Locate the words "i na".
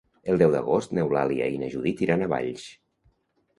1.57-1.71